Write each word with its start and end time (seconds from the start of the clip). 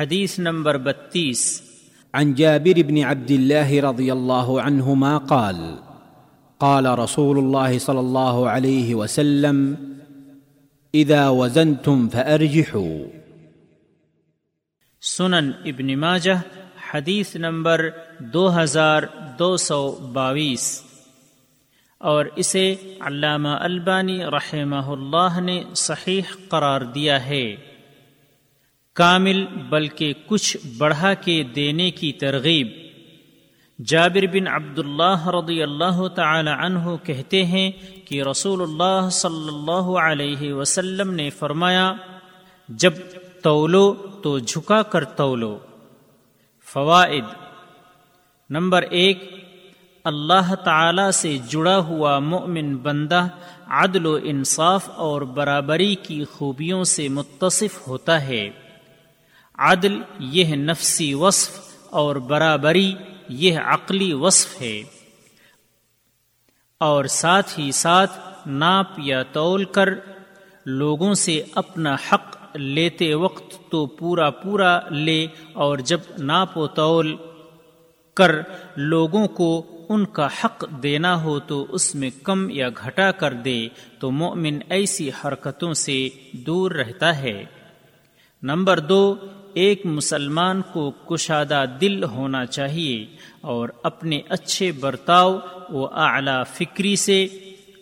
حدیث 0.00 0.38
نمبر 0.38 0.76
بتیس۔ 0.76 1.62
عن 2.12 2.34
جابر 2.34 2.78
بن 2.86 3.04
عبد 3.04 3.30
الله 3.30 3.90
رضي 3.90 4.10
الله 4.10 4.60
عنهما 4.60 5.18
قال 5.18 5.56
قال 6.58 6.86
رسول 6.86 7.38
الله 7.38 7.78
صلى 7.78 7.98
الله 7.98 8.48
عليه 8.50 8.94
وسلم 8.94 9.74
اذا 10.94 11.28
وزنتم 11.28 12.08
فارجحوا 12.08 13.18
سنن 15.02 15.50
ابن 15.64 15.98
ماجہ 15.98 16.40
حدیث 16.94 17.36
نمبر 17.36 17.88
دو 18.18 18.62
ہزار 18.62 19.02
دو 19.38 19.56
سو 19.56 19.90
باویس۔ 20.12 20.82
اور 21.98 22.24
اسے 22.36 22.76
علامہ 23.00 23.48
البانی 23.48 24.24
رحمہ 24.24 24.86
اللہ 24.86 25.40
نے 25.40 25.64
صحیح 25.76 26.22
قرار 26.48 26.80
دیا 26.80 27.26
ہے۔ 27.26 27.56
کامل 28.94 29.46
بلکہ 29.46 30.12
کچھ 30.26 30.56
بڑھا 30.78 31.14
کے 31.14 31.42
دینے 31.42 31.90
کی 31.90 32.12
ترغیب۔ 32.12 32.68
جابر 33.84 34.26
بن 34.26 34.48
عبداللہ 34.48 35.28
رضی 35.28 35.62
اللہ 35.62 36.08
تعالی 36.08 36.50
عنہ 36.58 36.96
کہتے 37.02 37.44
ہیں 37.44 37.70
کہ 38.04 38.22
رسول 38.22 38.62
اللہ 38.62 39.08
صلی 39.10 39.48
اللہ 39.48 39.98
علیہ 39.98 40.52
وسلم 40.52 41.10
نے 41.10 41.30
فرمایا، 41.30 41.92
جب 42.68 42.92
تولو 43.42 43.94
تو 44.22 44.38
جھکا 44.38 44.82
کر 44.82 45.04
تولو۔ 45.04 45.58
فوائد۔ 46.72 47.24
نمبر 48.50 48.82
ایک، 48.82 49.34
اللہ 50.04 50.54
تعالی 50.54 51.12
سے 51.12 51.38
جڑا 51.48 51.78
ہوا 51.78 52.18
مؤمن 52.18 52.76
بندہ 52.76 53.28
عدل 53.66 54.06
و 54.06 54.18
انصاف 54.22 54.90
اور 54.90 55.22
برابری 55.22 55.94
کی 55.94 56.24
خوبیوں 56.24 56.84
سے 56.84 57.08
متصف 57.08 57.88
ہوتا 57.88 58.26
ہے۔ 58.26 58.50
عدل، 59.60 60.02
یہ 60.18 60.56
نفسی 60.56 61.14
وصف 61.14 61.58
اور 61.90 62.16
برابری، 62.16 62.94
یہ 63.28 63.58
عقلی 63.58 64.12
وصف 64.12 64.60
ہے۔ 64.60 64.82
اور 66.80 67.04
ساتھ 67.04 67.60
ہی 67.60 67.72
ساتھ 67.72 68.12
ناپ 68.46 68.86
یا 68.98 69.22
تول 69.22 69.64
کر، 69.64 69.88
لوگوں 70.66 71.14
سے 71.14 71.42
اپنا 71.54 71.94
حق 71.94 72.36
لیتے 72.54 73.14
وقت 73.14 73.70
تو 73.70 73.86
پورا 73.86 74.30
پورا 74.30 74.88
لے 74.88 75.26
اور 75.52 75.78
جب 75.78 76.00
ناپ 76.18 76.58
و 76.58 76.66
تول 76.66 77.16
کر 78.14 78.36
لوگوں 78.76 79.28
کو 79.28 79.66
ان 79.88 80.04
کا 80.04 80.28
حق 80.44 80.64
دینا 80.82 81.22
ہو 81.22 81.40
تو 81.40 81.66
اس 81.68 81.94
میں 81.94 82.10
کم 82.22 82.50
یا 82.50 82.68
گھٹا 82.68 83.10
کر 83.10 83.32
دے، 83.32 83.68
تو 83.98 84.10
مومن 84.10 84.58
ایسی 84.68 85.10
حرکتوں 85.24 85.74
سے 85.74 86.08
دور 86.32 86.70
رہتا 86.70 87.16
ہے۔ 87.16 87.44
نمبر 88.42 88.78
دو 88.78 89.16
ایک 89.54 89.86
مسلمان 89.86 90.62
کو 90.72 90.90
کشادہ 90.90 91.64
دل 91.80 92.04
ہونا 92.04 92.46
چاہیے 92.46 93.06
اور 93.40 93.68
اپنے 93.82 94.20
اچھے 94.28 94.72
برتاؤ 94.72 95.38
و 95.68 95.86
اعلی 95.86 96.42
فکری 96.54 96.96
سے 96.96 97.26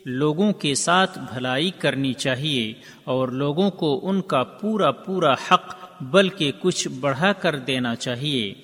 لوگوں 0.05 0.53
کے 0.53 0.75
ساتھ 0.75 1.19
بھلائی 1.19 1.71
کرنی 1.71 2.13
چاہیے 2.13 2.73
اور 3.05 3.29
لوگوں 3.29 3.71
کو 3.71 4.01
ان 4.03 4.21
کا 4.21 4.43
پورا 4.43 4.91
پورا 4.91 5.33
حق 5.33 5.75
بلکہ 6.01 6.53
کچھ 6.61 6.89
بڑھا 6.89 7.33
کر 7.33 7.59
دینا 7.59 7.97
چاہیے۔ 7.97 8.55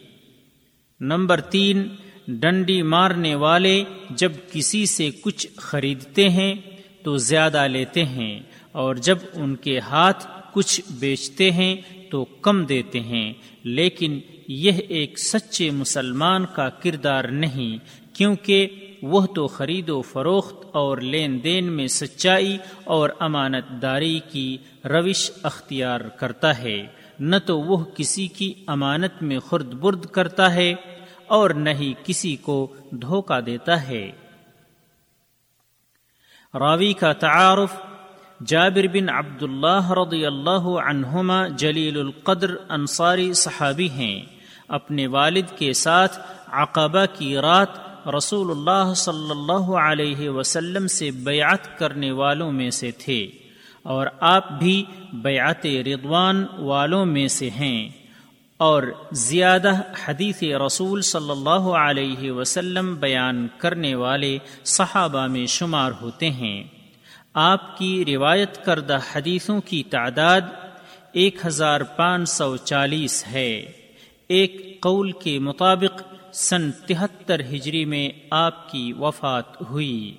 نمبر 1.00 1.40
تین، 1.40 1.88
ڈنڈی 2.28 2.82
مارنے 2.82 3.34
والے 3.34 3.84
جب 4.10 4.32
کسی 4.52 4.86
سے 4.86 5.10
کچھ 5.20 5.46
خریدتے 5.56 6.28
ہیں 6.28 6.54
تو 7.02 7.16
زیادہ 7.16 7.66
لیتے 7.66 8.04
ہیں 8.04 8.40
اور 8.72 8.94
جب 8.94 9.18
ان 9.34 9.56
کے 9.56 9.78
ہاتھ 9.78 10.33
کچھ 10.54 10.80
بیچتے 10.90 11.50
ہیں 11.50 11.76
تو 12.10 12.24
کم 12.24 12.64
دیتے 12.64 13.00
ہیں، 13.00 13.32
لیکن 13.64 14.20
یہ 14.48 14.72
ایک 14.88 15.18
سچے 15.18 15.70
مسلمان 15.70 16.46
کا 16.54 16.68
کردار 16.68 17.24
نہیں، 17.24 17.76
کیونکہ 18.14 18.68
وہ 19.02 19.26
تو 19.26 19.46
خرید 19.46 19.88
و 19.88 20.02
فروخت 20.02 20.66
اور 20.72 20.98
لین 20.98 21.42
دین 21.44 21.72
میں 21.72 21.86
سچائی 21.86 22.56
اور 22.84 23.10
امانت 23.18 23.82
داری 23.82 24.20
کی 24.32 24.56
روش 24.84 25.30
اختیار 25.42 26.00
کرتا 26.00 26.58
ہے۔ 26.58 26.86
نہ 27.20 27.36
تو 27.46 27.60
وہ 27.60 27.84
کسی 27.96 28.26
کی 28.26 28.52
امانت 28.66 29.22
میں 29.22 29.38
خرد 29.38 29.72
برد 29.72 30.06
کرتا 30.06 30.54
ہے 30.54 30.74
اور 31.26 31.50
نہ 31.50 31.70
ہی 31.70 31.92
کسی 32.04 32.36
کو 32.36 32.74
دھوکہ 32.90 33.40
دیتا 33.40 33.88
ہے۔ 33.88 34.10
راوی 36.54 36.92
کا 36.92 37.12
تعارف 37.12 37.76
جابر 38.46 38.86
بن 38.92 39.08
عبد 39.08 39.42
اللہ 39.42 39.90
رضی 39.90 40.26
اللہ 40.26 40.68
عنہما 40.88 41.48
جلیل 41.48 42.00
القدر 42.00 42.54
انصاری 42.68 43.32
صحابی 43.32 43.88
ہیں۔ 43.90 44.22
اپنے 44.68 45.06
والد 45.06 45.58
کے 45.58 45.72
ساتھ 45.72 46.18
عقبہ 46.46 47.04
کی 47.18 47.36
رات 47.36 47.68
رسول 48.08 48.50
اللہ 48.50 48.94
صلی 48.94 49.30
اللہ 49.30 49.76
علیہ 49.76 50.28
وسلم 50.28 50.86
سے 50.86 51.10
بیعت 51.10 51.78
کرنے 51.78 52.10
والوں 52.10 52.52
میں 52.52 52.70
سے 52.70 52.90
تھے۔ 52.90 53.30
اور 53.82 54.06
آپ 54.20 54.52
بھی 54.52 54.84
بیعت 55.12 55.66
رضوان 55.66 56.44
والوں 56.58 57.06
میں 57.06 57.28
سے 57.28 57.50
ہیں۔ 57.50 57.88
اور 58.56 58.82
زیادہ 59.12 59.72
حدیث 60.04 60.42
رسول 60.42 61.02
صلی 61.02 61.30
اللہ 61.30 61.68
علیہ 61.76 62.30
وسلم 62.30 62.94
بیان 62.94 63.48
کرنے 63.58 63.94
والے 63.94 64.38
صحابہ 64.64 65.26
میں 65.26 65.46
شمار 65.46 65.92
ہوتے 66.00 66.30
ہیں۔ 66.30 66.64
آپ 67.34 67.78
کی 67.78 68.04
روایت 68.04 68.64
کردہ 68.64 68.98
حدیثوں 69.16 69.60
کی 69.60 69.82
تعداد 69.82 70.40
ایک 71.12 71.46
ہزار 71.46 71.80
پانچ 71.80 72.28
سو 72.28 72.56
چالیس 72.56 73.24
ہے۔ 73.32 73.72
ایک 74.28 74.78
قول 74.80 75.12
کے 75.12 75.38
مطابق 75.38 76.02
سن 76.34 76.72
تہتر 76.72 77.40
ہجری 77.40 77.84
میں 77.84 78.08
آپ 78.30 78.70
کی 78.70 78.92
وفات 78.92 79.62
ہوئی۔ 79.70 80.16